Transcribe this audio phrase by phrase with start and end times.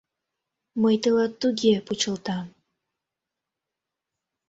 [0.81, 2.45] Мый тылат туге почылтам...